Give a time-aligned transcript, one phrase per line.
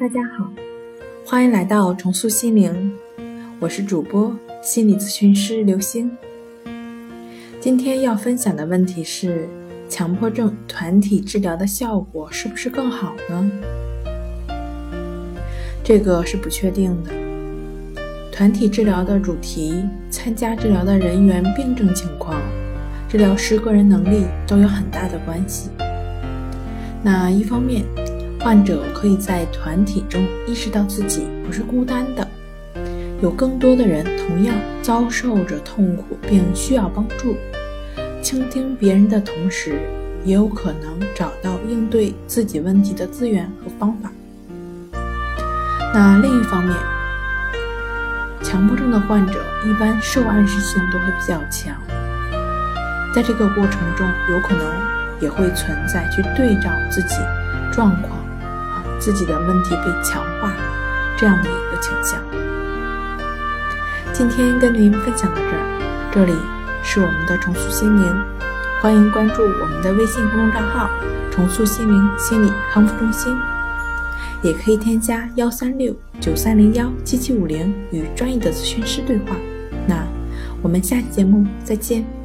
[0.00, 0.48] 大家好，
[1.26, 2.92] 欢迎来到重塑心灵，
[3.58, 4.32] 我是主播
[4.62, 6.08] 心理咨询师刘星。
[7.58, 9.48] 今天要分享的问题是：
[9.88, 13.50] 强迫症团体治疗的效果是不是更好呢？
[15.82, 17.10] 这个是不确定的。
[18.30, 22.40] 团体治疗的主题、参加治疗的人员病症情况、
[23.08, 25.70] 治疗师个人能力都有很大的关系。
[27.02, 27.84] 那一方面，
[28.40, 32.26] 患者可以在团体中意识到自己不是孤单的，
[33.20, 37.36] 有更多的人同样遭受着痛苦并需要帮助。
[38.22, 39.80] 倾听别人的同时，
[40.24, 44.10] 也有可能找到应对自己问题的资源和方法。
[45.92, 46.76] 那另一方面，
[48.42, 51.74] 强迫症的患者一般受暗示性都会比较强，
[53.14, 54.64] 在这个过程中，有可能
[55.20, 57.16] 也会存在去对照自己
[57.72, 58.17] 状况。
[58.98, 60.52] 自己的问题被强化，
[61.16, 62.20] 这样的一个倾向。
[64.12, 66.32] 今天跟您分享到这儿，这里
[66.82, 68.24] 是我们的重塑心灵，
[68.82, 70.90] 欢迎关注我们的微信公众账号
[71.30, 73.36] “重塑心灵心理康复中心”，
[74.42, 79.36] 也可以添加幺三六九三零幺七七五零与专业的咨询师对话。
[79.86, 80.04] 那
[80.62, 82.17] 我们下期节目再见。